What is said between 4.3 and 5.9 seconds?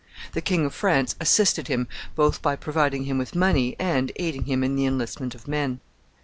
him in the enlistment of men.